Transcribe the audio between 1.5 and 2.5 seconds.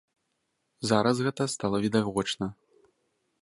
стала відавочна.